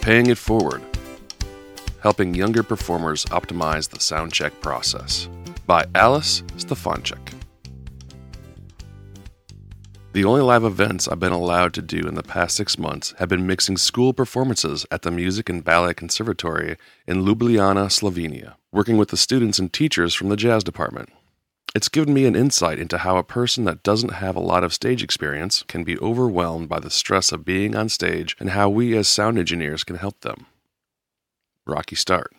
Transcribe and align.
Paying 0.00 0.28
It 0.28 0.38
Forward 0.38 0.80
Helping 2.00 2.34
Younger 2.34 2.62
Performers 2.62 3.26
Optimize 3.26 3.90
the 3.90 3.98
Soundcheck 3.98 4.58
Process 4.62 5.28
by 5.66 5.84
Aleš 5.94 6.42
Štefančič. 6.56 7.34
The 10.14 10.24
only 10.24 10.40
live 10.40 10.64
events 10.64 11.06
I've 11.06 11.20
been 11.20 11.32
allowed 11.32 11.74
to 11.74 11.82
do 11.82 12.08
in 12.08 12.14
the 12.14 12.22
past 12.22 12.56
six 12.56 12.78
months 12.78 13.12
have 13.18 13.28
been 13.28 13.46
mixing 13.46 13.76
school 13.76 14.14
performances 14.14 14.86
at 14.90 15.02
the 15.02 15.10
Music 15.10 15.50
and 15.50 15.62
Ballet 15.62 15.92
Conservatory 15.92 16.78
in 17.06 17.22
Ljubljana, 17.22 17.90
Slovenia, 17.90 18.54
working 18.72 18.96
with 18.96 19.10
the 19.10 19.18
students 19.18 19.58
and 19.58 19.70
teachers 19.70 20.14
from 20.14 20.30
the 20.30 20.36
jazz 20.36 20.64
department. 20.64 21.10
It's 21.72 21.88
given 21.88 22.12
me 22.12 22.26
an 22.26 22.34
insight 22.34 22.80
into 22.80 22.98
how 22.98 23.16
a 23.16 23.22
person 23.22 23.64
that 23.64 23.84
doesn't 23.84 24.14
have 24.14 24.34
a 24.34 24.40
lot 24.40 24.64
of 24.64 24.74
stage 24.74 25.04
experience 25.04 25.62
can 25.68 25.84
be 25.84 25.98
overwhelmed 26.00 26.68
by 26.68 26.80
the 26.80 26.90
stress 26.90 27.30
of 27.30 27.44
being 27.44 27.76
on 27.76 27.88
stage 27.88 28.36
and 28.40 28.50
how 28.50 28.68
we 28.68 28.96
as 28.96 29.06
sound 29.06 29.38
engineers 29.38 29.84
can 29.84 29.96
help 29.96 30.20
them. 30.22 30.46
Rocky 31.66 31.94
start. 31.94 32.34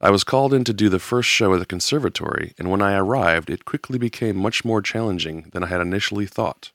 I 0.00 0.10
was 0.10 0.24
called 0.24 0.54
in 0.54 0.64
to 0.64 0.72
do 0.72 0.88
the 0.88 0.98
first 0.98 1.28
show 1.28 1.52
at 1.52 1.58
the 1.58 1.66
conservatory, 1.66 2.54
and 2.58 2.70
when 2.70 2.80
I 2.80 2.94
arrived, 2.94 3.50
it 3.50 3.66
quickly 3.66 3.98
became 3.98 4.36
much 4.36 4.64
more 4.64 4.80
challenging 4.80 5.50
than 5.52 5.64
I 5.64 5.66
had 5.66 5.82
initially 5.82 6.24
thought. 6.24 6.72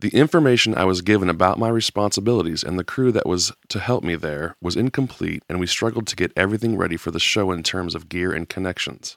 The 0.00 0.08
information 0.08 0.74
I 0.74 0.84
was 0.84 1.00
given 1.00 1.30
about 1.30 1.58
my 1.58 1.68
responsibilities 1.68 2.64
and 2.64 2.78
the 2.78 2.84
crew 2.84 3.12
that 3.12 3.26
was 3.26 3.52
to 3.68 3.78
help 3.78 4.02
me 4.02 4.16
there 4.16 4.56
was 4.60 4.74
incomplete, 4.74 5.44
and 5.48 5.60
we 5.60 5.66
struggled 5.66 6.06
to 6.08 6.16
get 6.16 6.32
everything 6.34 6.76
ready 6.76 6.96
for 6.96 7.10
the 7.12 7.20
show 7.20 7.52
in 7.52 7.62
terms 7.62 7.94
of 7.94 8.08
gear 8.08 8.32
and 8.32 8.48
connections. 8.48 9.16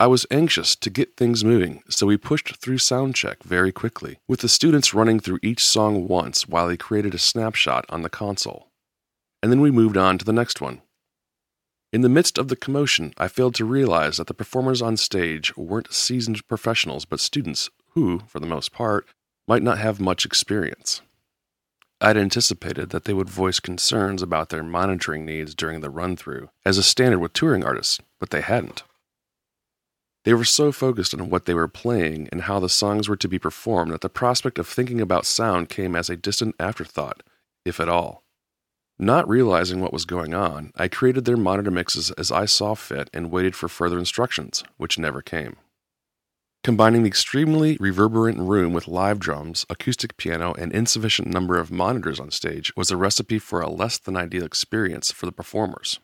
I 0.00 0.06
was 0.06 0.26
anxious 0.30 0.76
to 0.76 0.90
get 0.90 1.16
things 1.16 1.44
moving, 1.44 1.82
so 1.88 2.06
we 2.06 2.16
pushed 2.16 2.54
through 2.58 2.76
soundcheck 2.76 3.42
very 3.42 3.72
quickly, 3.72 4.20
with 4.28 4.40
the 4.40 4.48
students 4.48 4.94
running 4.94 5.18
through 5.18 5.40
each 5.42 5.66
song 5.66 6.06
once 6.06 6.46
while 6.46 6.68
they 6.68 6.76
created 6.76 7.14
a 7.14 7.18
snapshot 7.18 7.84
on 7.88 8.02
the 8.02 8.08
console. 8.08 8.68
And 9.42 9.50
then 9.50 9.60
we 9.60 9.72
moved 9.72 9.96
on 9.96 10.16
to 10.16 10.24
the 10.24 10.32
next 10.32 10.60
one. 10.60 10.82
In 11.92 12.02
the 12.02 12.08
midst 12.08 12.38
of 12.38 12.46
the 12.46 12.54
commotion, 12.54 13.12
I 13.18 13.26
failed 13.26 13.56
to 13.56 13.64
realize 13.64 14.18
that 14.18 14.28
the 14.28 14.34
performers 14.34 14.80
on 14.80 14.96
stage 14.96 15.56
weren't 15.56 15.92
seasoned 15.92 16.46
professionals 16.46 17.04
but 17.04 17.18
students 17.18 17.68
who, 17.94 18.20
for 18.28 18.38
the 18.38 18.46
most 18.46 18.70
part, 18.70 19.04
might 19.48 19.64
not 19.64 19.78
have 19.78 19.98
much 19.98 20.24
experience. 20.24 21.00
I'd 22.00 22.16
anticipated 22.16 22.90
that 22.90 23.06
they 23.06 23.14
would 23.14 23.28
voice 23.28 23.58
concerns 23.58 24.22
about 24.22 24.50
their 24.50 24.62
monitoring 24.62 25.24
needs 25.24 25.56
during 25.56 25.80
the 25.80 25.90
run 25.90 26.14
through, 26.14 26.50
as 26.64 26.78
a 26.78 26.84
standard 26.84 27.18
with 27.18 27.32
touring 27.32 27.64
artists, 27.64 27.98
but 28.20 28.30
they 28.30 28.42
hadn't. 28.42 28.84
They 30.28 30.34
were 30.34 30.44
so 30.44 30.72
focused 30.72 31.14
on 31.14 31.30
what 31.30 31.46
they 31.46 31.54
were 31.54 31.68
playing 31.68 32.28
and 32.30 32.42
how 32.42 32.60
the 32.60 32.68
songs 32.68 33.08
were 33.08 33.16
to 33.16 33.28
be 33.28 33.38
performed 33.38 33.92
that 33.92 34.02
the 34.02 34.10
prospect 34.10 34.58
of 34.58 34.68
thinking 34.68 35.00
about 35.00 35.24
sound 35.24 35.70
came 35.70 35.96
as 35.96 36.10
a 36.10 36.18
distant 36.18 36.54
afterthought, 36.60 37.22
if 37.64 37.80
at 37.80 37.88
all. 37.88 38.24
Not 38.98 39.26
realizing 39.26 39.80
what 39.80 39.94
was 39.94 40.04
going 40.04 40.34
on, 40.34 40.70
I 40.76 40.86
created 40.86 41.24
their 41.24 41.38
monitor 41.38 41.70
mixes 41.70 42.10
as 42.10 42.30
I 42.30 42.44
saw 42.44 42.74
fit 42.74 43.08
and 43.14 43.30
waited 43.30 43.56
for 43.56 43.68
further 43.68 43.98
instructions, 43.98 44.62
which 44.76 44.98
never 44.98 45.22
came. 45.22 45.56
Combining 46.62 47.04
the 47.04 47.08
extremely 47.08 47.78
reverberant 47.80 48.38
room 48.38 48.74
with 48.74 48.86
live 48.86 49.18
drums, 49.18 49.64
acoustic 49.70 50.18
piano, 50.18 50.52
and 50.58 50.74
insufficient 50.74 51.28
number 51.28 51.58
of 51.58 51.70
monitors 51.70 52.20
on 52.20 52.30
stage 52.30 52.70
was 52.76 52.90
a 52.90 52.98
recipe 52.98 53.38
for 53.38 53.62
a 53.62 53.70
less 53.70 53.96
than 53.96 54.14
ideal 54.14 54.44
experience 54.44 55.10
for 55.10 55.24
the 55.24 55.32
performers. 55.32 56.00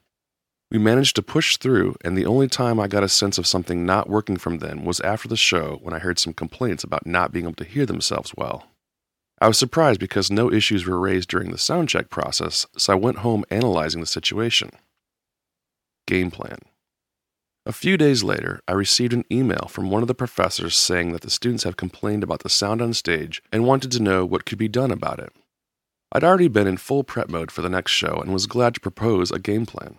We 0.74 0.80
managed 0.80 1.14
to 1.14 1.22
push 1.22 1.56
through, 1.56 1.94
and 2.04 2.18
the 2.18 2.26
only 2.26 2.48
time 2.48 2.80
I 2.80 2.88
got 2.88 3.04
a 3.04 3.08
sense 3.08 3.38
of 3.38 3.46
something 3.46 3.86
not 3.86 4.10
working 4.10 4.36
from 4.36 4.58
them 4.58 4.84
was 4.84 4.98
after 5.02 5.28
the 5.28 5.36
show 5.36 5.78
when 5.80 5.94
I 5.94 6.00
heard 6.00 6.18
some 6.18 6.32
complaints 6.32 6.82
about 6.82 7.06
not 7.06 7.30
being 7.30 7.44
able 7.44 7.54
to 7.54 7.64
hear 7.64 7.86
themselves 7.86 8.34
well. 8.36 8.66
I 9.40 9.46
was 9.46 9.56
surprised 9.56 10.00
because 10.00 10.32
no 10.32 10.50
issues 10.50 10.84
were 10.84 10.98
raised 10.98 11.28
during 11.28 11.52
the 11.52 11.58
soundcheck 11.58 12.10
process, 12.10 12.66
so 12.76 12.92
I 12.92 12.96
went 12.96 13.18
home 13.18 13.44
analyzing 13.52 14.00
the 14.00 14.06
situation. 14.08 14.72
Game 16.08 16.32
plan. 16.32 16.58
A 17.64 17.72
few 17.72 17.96
days 17.96 18.24
later, 18.24 18.60
I 18.66 18.72
received 18.72 19.12
an 19.12 19.26
email 19.30 19.68
from 19.68 19.90
one 19.90 20.02
of 20.02 20.08
the 20.08 20.12
professors 20.12 20.74
saying 20.74 21.12
that 21.12 21.20
the 21.20 21.30
students 21.30 21.62
have 21.62 21.76
complained 21.76 22.24
about 22.24 22.42
the 22.42 22.48
sound 22.48 22.82
on 22.82 22.94
stage 22.94 23.40
and 23.52 23.64
wanted 23.64 23.92
to 23.92 24.02
know 24.02 24.26
what 24.26 24.44
could 24.44 24.58
be 24.58 24.66
done 24.66 24.90
about 24.90 25.20
it. 25.20 25.32
I'd 26.10 26.24
already 26.24 26.48
been 26.48 26.66
in 26.66 26.78
full 26.78 27.04
prep 27.04 27.28
mode 27.28 27.52
for 27.52 27.62
the 27.62 27.70
next 27.70 27.92
show 27.92 28.16
and 28.20 28.32
was 28.32 28.48
glad 28.48 28.74
to 28.74 28.80
propose 28.80 29.30
a 29.30 29.38
game 29.38 29.66
plan. 29.66 29.98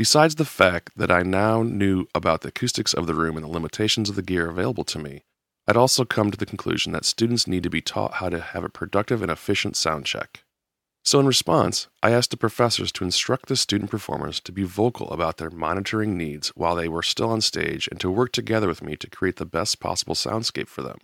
Besides 0.00 0.36
the 0.36 0.46
fact 0.46 0.92
that 0.96 1.10
I 1.10 1.22
now 1.22 1.62
knew 1.62 2.06
about 2.14 2.40
the 2.40 2.48
acoustics 2.48 2.94
of 2.94 3.06
the 3.06 3.12
room 3.12 3.36
and 3.36 3.44
the 3.44 3.50
limitations 3.50 4.08
of 4.08 4.16
the 4.16 4.22
gear 4.22 4.48
available 4.48 4.84
to 4.84 4.98
me, 4.98 5.24
I'd 5.68 5.76
also 5.76 6.06
come 6.06 6.30
to 6.30 6.38
the 6.38 6.46
conclusion 6.46 6.92
that 6.92 7.04
students 7.04 7.46
need 7.46 7.62
to 7.64 7.68
be 7.68 7.82
taught 7.82 8.14
how 8.14 8.30
to 8.30 8.40
have 8.40 8.64
a 8.64 8.70
productive 8.70 9.20
and 9.20 9.30
efficient 9.30 9.76
sound 9.76 10.06
check. 10.06 10.42
So, 11.04 11.20
in 11.20 11.26
response, 11.26 11.88
I 12.02 12.12
asked 12.12 12.30
the 12.30 12.38
professors 12.38 12.92
to 12.92 13.04
instruct 13.04 13.50
the 13.50 13.56
student 13.56 13.90
performers 13.90 14.40
to 14.40 14.52
be 14.52 14.62
vocal 14.62 15.10
about 15.10 15.36
their 15.36 15.50
monitoring 15.50 16.16
needs 16.16 16.48
while 16.56 16.76
they 16.76 16.88
were 16.88 17.02
still 17.02 17.28
on 17.28 17.42
stage 17.42 17.86
and 17.88 18.00
to 18.00 18.10
work 18.10 18.32
together 18.32 18.68
with 18.68 18.82
me 18.82 18.96
to 18.96 19.10
create 19.10 19.36
the 19.36 19.44
best 19.44 19.80
possible 19.80 20.14
soundscape 20.14 20.68
for 20.68 20.80
them. 20.80 20.96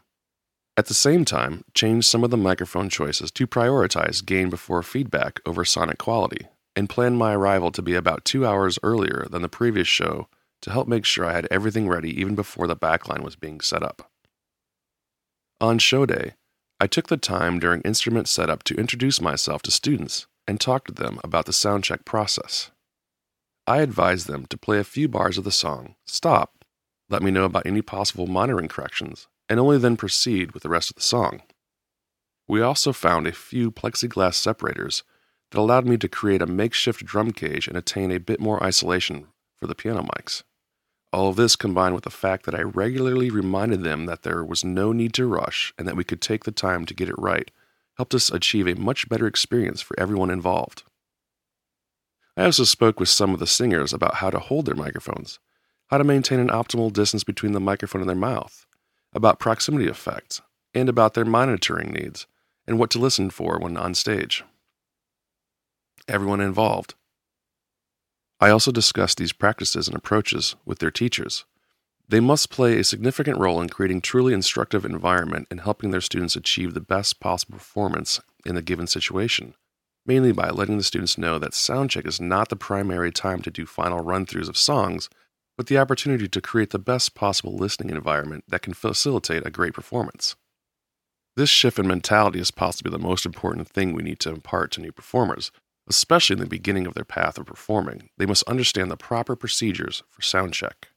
At 0.74 0.86
the 0.86 0.94
same 0.94 1.26
time, 1.26 1.64
change 1.74 2.06
some 2.06 2.24
of 2.24 2.30
the 2.30 2.38
microphone 2.38 2.88
choices 2.88 3.30
to 3.32 3.46
prioritize 3.46 4.24
gain 4.24 4.48
before 4.48 4.82
feedback 4.82 5.40
over 5.44 5.66
sonic 5.66 5.98
quality, 5.98 6.46
and 6.76 6.90
planned 6.90 7.18
my 7.18 7.34
arrival 7.34 7.72
to 7.72 7.82
be 7.82 7.94
about 7.94 8.24
two 8.24 8.46
hours 8.46 8.78
earlier 8.82 9.26
than 9.30 9.42
the 9.42 9.48
previous 9.48 9.88
show 9.88 10.28
to 10.60 10.70
help 10.70 10.86
make 10.86 11.06
sure 11.06 11.24
I 11.24 11.32
had 11.32 11.48
everything 11.50 11.88
ready 11.88 12.10
even 12.20 12.34
before 12.34 12.66
the 12.66 12.76
backline 12.76 13.24
was 13.24 13.34
being 13.34 13.60
set 13.60 13.82
up. 13.82 14.10
On 15.60 15.78
show 15.78 16.04
day, 16.04 16.34
I 16.78 16.86
took 16.86 17.08
the 17.08 17.16
time 17.16 17.58
during 17.58 17.80
instrument 17.80 18.28
setup 18.28 18.62
to 18.64 18.74
introduce 18.74 19.20
myself 19.20 19.62
to 19.62 19.70
students 19.70 20.26
and 20.46 20.60
talk 20.60 20.86
to 20.86 20.92
them 20.92 21.18
about 21.24 21.46
the 21.46 21.52
soundcheck 21.52 22.04
process. 22.04 22.70
I 23.66 23.78
advised 23.78 24.26
them 24.26 24.46
to 24.46 24.58
play 24.58 24.78
a 24.78 24.84
few 24.84 25.08
bars 25.08 25.38
of 25.38 25.44
the 25.44 25.50
song, 25.50 25.96
stop, 26.04 26.64
let 27.08 27.22
me 27.22 27.30
know 27.30 27.44
about 27.44 27.66
any 27.66 27.82
possible 27.82 28.26
monitoring 28.26 28.68
corrections, 28.68 29.28
and 29.48 29.58
only 29.58 29.78
then 29.78 29.96
proceed 29.96 30.52
with 30.52 30.62
the 30.62 30.68
rest 30.68 30.90
of 30.90 30.96
the 30.96 31.02
song. 31.02 31.42
We 32.46 32.60
also 32.60 32.92
found 32.92 33.26
a 33.26 33.32
few 33.32 33.72
plexiglass 33.72 34.34
separators 34.34 35.02
that 35.50 35.58
allowed 35.58 35.86
me 35.86 35.96
to 35.96 36.08
create 36.08 36.42
a 36.42 36.46
makeshift 36.46 37.04
drum 37.04 37.32
cage 37.32 37.68
and 37.68 37.76
attain 37.76 38.10
a 38.10 38.18
bit 38.18 38.40
more 38.40 38.62
isolation 38.62 39.26
for 39.54 39.66
the 39.66 39.74
piano 39.74 40.02
mics. 40.02 40.42
All 41.12 41.28
of 41.28 41.36
this 41.36 41.56
combined 41.56 41.94
with 41.94 42.04
the 42.04 42.10
fact 42.10 42.44
that 42.44 42.54
I 42.54 42.62
regularly 42.62 43.30
reminded 43.30 43.82
them 43.82 44.06
that 44.06 44.22
there 44.22 44.44
was 44.44 44.64
no 44.64 44.92
need 44.92 45.14
to 45.14 45.26
rush 45.26 45.72
and 45.78 45.86
that 45.86 45.96
we 45.96 46.04
could 46.04 46.20
take 46.20 46.44
the 46.44 46.52
time 46.52 46.84
to 46.84 46.94
get 46.94 47.08
it 47.08 47.18
right 47.18 47.50
helped 47.96 48.14
us 48.14 48.30
achieve 48.30 48.66
a 48.66 48.74
much 48.74 49.08
better 49.08 49.26
experience 49.26 49.80
for 49.80 49.98
everyone 49.98 50.30
involved. 50.30 50.82
I 52.36 52.44
also 52.44 52.64
spoke 52.64 53.00
with 53.00 53.08
some 53.08 53.32
of 53.32 53.40
the 53.40 53.46
singers 53.46 53.94
about 53.94 54.16
how 54.16 54.28
to 54.28 54.38
hold 54.38 54.66
their 54.66 54.74
microphones, 54.74 55.38
how 55.86 55.96
to 55.96 56.04
maintain 56.04 56.38
an 56.38 56.48
optimal 56.48 56.92
distance 56.92 57.24
between 57.24 57.52
the 57.52 57.60
microphone 57.60 58.02
and 58.02 58.08
their 58.08 58.16
mouth, 58.16 58.66
about 59.14 59.38
proximity 59.38 59.86
effects, 59.86 60.42
and 60.74 60.90
about 60.90 61.14
their 61.14 61.24
monitoring 61.24 61.92
needs, 61.92 62.26
and 62.66 62.78
what 62.78 62.90
to 62.90 62.98
listen 62.98 63.30
for 63.30 63.58
when 63.58 63.78
on 63.78 63.94
stage 63.94 64.44
everyone 66.08 66.40
involved. 66.40 66.94
I 68.40 68.50
also 68.50 68.70
discussed 68.70 69.18
these 69.18 69.32
practices 69.32 69.88
and 69.88 69.96
approaches 69.96 70.56
with 70.64 70.78
their 70.78 70.90
teachers. 70.90 71.44
They 72.08 72.20
must 72.20 72.50
play 72.50 72.78
a 72.78 72.84
significant 72.84 73.38
role 73.38 73.60
in 73.60 73.68
creating 73.68 74.02
truly 74.02 74.32
instructive 74.32 74.84
environment 74.84 75.48
and 75.50 75.60
helping 75.60 75.90
their 75.90 76.00
students 76.00 76.36
achieve 76.36 76.74
the 76.74 76.80
best 76.80 77.18
possible 77.18 77.58
performance 77.58 78.20
in 78.44 78.56
a 78.56 78.62
given 78.62 78.86
situation, 78.86 79.54
mainly 80.04 80.32
by 80.32 80.50
letting 80.50 80.76
the 80.76 80.84
students 80.84 81.18
know 81.18 81.38
that 81.38 81.52
soundcheck 81.52 82.06
is 82.06 82.20
not 82.20 82.48
the 82.48 82.56
primary 82.56 83.10
time 83.10 83.42
to 83.42 83.50
do 83.50 83.66
final 83.66 84.00
run-throughs 84.00 84.48
of 84.48 84.56
songs, 84.56 85.08
but 85.56 85.66
the 85.66 85.78
opportunity 85.78 86.28
to 86.28 86.40
create 86.40 86.70
the 86.70 86.78
best 86.78 87.14
possible 87.14 87.56
listening 87.56 87.94
environment 87.94 88.44
that 88.46 88.62
can 88.62 88.74
facilitate 88.74 89.44
a 89.46 89.50
great 89.50 89.72
performance. 89.72 90.36
This 91.34 91.50
shift 91.50 91.78
in 91.78 91.88
mentality 91.88 92.38
is 92.38 92.50
possibly 92.50 92.90
the 92.90 92.98
most 92.98 93.26
important 93.26 93.68
thing 93.68 93.92
we 93.92 94.02
need 94.02 94.20
to 94.20 94.30
impart 94.30 94.70
to 94.72 94.80
new 94.80 94.92
performers, 94.92 95.50
especially 95.88 96.34
in 96.34 96.40
the 96.40 96.46
beginning 96.46 96.86
of 96.86 96.94
their 96.94 97.04
path 97.04 97.38
of 97.38 97.46
performing, 97.46 98.10
they 98.18 98.26
must 98.26 98.44
understand 98.44 98.90
the 98.90 98.96
proper 98.96 99.36
procedures 99.36 100.02
for 100.08 100.22
sound 100.22 100.52
check. 100.52 100.88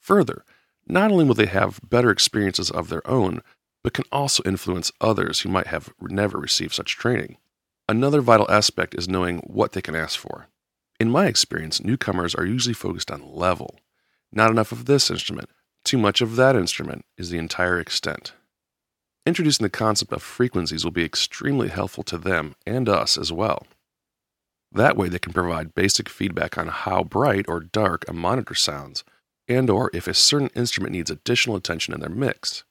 Further, 0.00 0.44
not 0.86 1.10
only 1.10 1.24
will 1.24 1.34
they 1.34 1.46
have 1.46 1.80
better 1.82 2.10
experiences 2.10 2.70
of 2.70 2.88
their 2.88 3.06
own, 3.08 3.42
but 3.82 3.92
can 3.92 4.04
also 4.10 4.42
influence 4.44 4.92
others 5.00 5.40
who 5.40 5.48
might 5.48 5.68
have 5.68 5.90
never 6.00 6.38
received 6.38 6.74
such 6.74 6.96
training. 6.96 7.36
Another 7.88 8.20
vital 8.20 8.50
aspect 8.50 8.94
is 8.94 9.08
knowing 9.08 9.38
what 9.38 9.72
they 9.72 9.82
can 9.82 9.94
ask 9.94 10.18
for. 10.18 10.48
In 10.98 11.10
my 11.10 11.26
experience, 11.26 11.82
newcomers 11.82 12.34
are 12.34 12.44
usually 12.44 12.74
focused 12.74 13.10
on 13.10 13.34
level. 13.34 13.78
Not 14.32 14.50
enough 14.50 14.72
of 14.72 14.86
this 14.86 15.10
instrument, 15.10 15.50
too 15.84 15.98
much 15.98 16.20
of 16.20 16.36
that 16.36 16.56
instrument 16.56 17.04
is 17.16 17.30
the 17.30 17.38
entire 17.38 17.78
extent. 17.78 18.32
Introducing 19.24 19.64
the 19.64 19.70
concept 19.70 20.12
of 20.12 20.22
frequencies 20.22 20.84
will 20.84 20.92
be 20.92 21.04
extremely 21.04 21.68
helpful 21.68 22.02
to 22.04 22.18
them 22.18 22.54
and 22.66 22.88
us 22.88 23.16
as 23.16 23.32
well. 23.32 23.66
That 24.72 24.96
way 24.96 25.08
they 25.08 25.18
can 25.18 25.32
provide 25.32 25.74
basic 25.74 26.08
feedback 26.08 26.58
on 26.58 26.68
how 26.68 27.04
bright 27.04 27.46
or 27.48 27.60
dark 27.60 28.04
a 28.08 28.12
monitor 28.12 28.54
sounds 28.54 29.04
and 29.48 29.70
or 29.70 29.90
if 29.94 30.06
a 30.06 30.14
certain 30.14 30.50
instrument 30.54 30.92
needs 30.92 31.10
additional 31.10 31.56
attention 31.56 31.94
in 31.94 32.00
their 32.00 32.10
mix. 32.10 32.64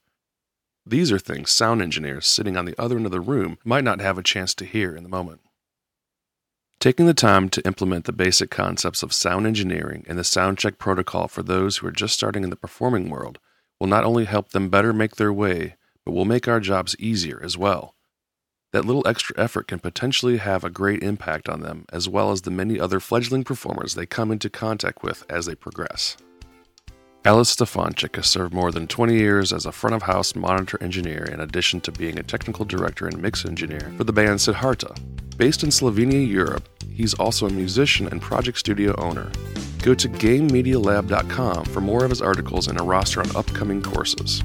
These 0.85 1.11
are 1.11 1.19
things 1.19 1.51
sound 1.51 1.81
engineers 1.81 2.27
sitting 2.27 2.57
on 2.57 2.65
the 2.65 2.79
other 2.79 2.97
end 2.97 3.05
of 3.05 3.11
the 3.11 3.21
room 3.21 3.57
might 3.63 3.83
not 3.83 4.01
have 4.01 4.17
a 4.17 4.23
chance 4.23 4.53
to 4.55 4.65
hear 4.65 4.95
in 4.95 5.03
the 5.03 5.09
moment. 5.09 5.41
Taking 6.79 7.07
the 7.07 7.15
time 7.15 7.49
to 7.49 7.65
implement 7.65 8.05
the 8.05 8.11
basic 8.11 8.51
concepts 8.51 9.01
of 9.01 9.13
sound 9.13 9.47
engineering 9.47 10.05
and 10.07 10.19
the 10.19 10.23
sound 10.23 10.59
check 10.59 10.77
protocol 10.77 11.27
for 11.27 11.41
those 11.41 11.77
who 11.77 11.87
are 11.87 11.91
just 11.91 12.13
starting 12.13 12.43
in 12.43 12.51
the 12.51 12.55
performing 12.55 13.09
world 13.09 13.39
will 13.79 13.87
not 13.87 14.03
only 14.03 14.25
help 14.25 14.49
them 14.49 14.69
better 14.69 14.93
make 14.93 15.15
their 15.15 15.33
way, 15.33 15.75
but 16.05 16.11
will 16.11 16.25
make 16.25 16.47
our 16.47 16.59
jobs 16.59 16.95
easier 16.99 17.41
as 17.43 17.57
well. 17.57 17.94
That 18.75 18.83
little 18.83 19.07
extra 19.07 19.39
effort 19.39 19.69
can 19.69 19.79
potentially 19.79 20.35
have 20.35 20.65
a 20.65 20.69
great 20.69 21.01
impact 21.01 21.47
on 21.47 21.61
them, 21.61 21.85
as 21.93 22.09
well 22.09 22.31
as 22.31 22.41
the 22.41 22.51
many 22.51 22.77
other 22.77 22.99
fledgling 22.99 23.45
performers 23.45 23.95
they 23.95 24.05
come 24.05 24.33
into 24.33 24.49
contact 24.49 25.01
with 25.01 25.23
as 25.29 25.45
they 25.45 25.55
progress. 25.55 26.17
Aleš 27.23 27.55
Štefančič 27.55 28.13
has 28.17 28.27
served 28.27 28.53
more 28.53 28.73
than 28.73 28.85
20 28.85 29.15
years 29.15 29.53
as 29.53 29.65
a 29.65 29.71
front 29.71 29.95
of 29.95 30.01
house 30.01 30.35
monitor 30.35 30.77
engineer 30.83 31.23
in 31.23 31.39
addition 31.39 31.79
to 31.79 31.91
being 31.93 32.19
a 32.19 32.23
technical 32.23 32.65
director 32.65 33.07
and 33.07 33.21
mix 33.21 33.45
engineer 33.45 33.93
for 33.95 34.03
the 34.03 34.11
band 34.11 34.39
Siddharta. 34.39 34.93
Based 35.37 35.63
in 35.63 35.69
Slovenia, 35.69 36.27
Europe, 36.27 36.67
he's 36.91 37.13
also 37.13 37.47
a 37.47 37.51
musician 37.51 38.07
and 38.07 38.21
project 38.21 38.57
studio 38.57 38.93
owner. 38.97 39.31
Go 39.83 39.93
to 39.93 40.09
GameMediaLab.com 40.09 41.63
for 41.63 41.79
more 41.79 42.03
of 42.03 42.09
his 42.09 42.21
articles 42.21 42.67
and 42.67 42.77
a 42.77 42.83
roster 42.83 43.21
on 43.21 43.33
upcoming 43.37 43.81
courses. 43.81 44.43